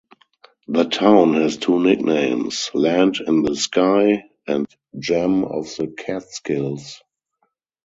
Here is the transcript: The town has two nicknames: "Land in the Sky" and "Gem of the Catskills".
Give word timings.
The 0.67 0.85
town 0.85 1.35
has 1.35 1.57
two 1.57 1.77
nicknames: 1.79 2.71
"Land 2.73 3.17
in 3.27 3.43
the 3.43 3.55
Sky" 3.55 4.23
and 4.47 4.65
"Gem 4.97 5.45
of 5.45 5.65
the 5.75 5.89
Catskills". 5.95 7.03